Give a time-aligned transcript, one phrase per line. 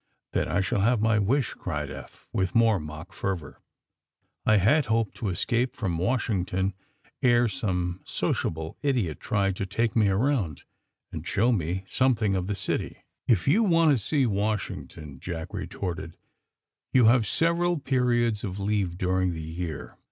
[0.01, 0.03] ^^
[0.43, 3.61] Then I shall have my wish!'' cried Eph, with more mock fervor.
[4.47, 6.73] ^^I had hoped to escape from Washington
[7.21, 10.63] ere some sociable idiot tried 22 THE SUBMARINE BOYS to take me around
[11.11, 15.67] and show me something' of the city." If yon want to see Washington," Jack re
[15.67, 16.13] torted,
[16.95, 19.97] *^you have several periods of leave dur ing the year.